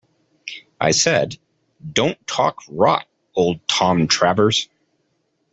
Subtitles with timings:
[0.79, 1.37] I said,
[1.93, 3.05] 'Don't talk rot,
[3.35, 4.67] old Tom Travers.'